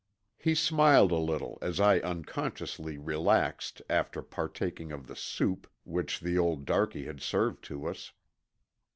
[0.39, 6.39] He smiled a little as I unconsciously relaxed after partaking of the soup which the
[6.39, 8.11] old darky had served to us.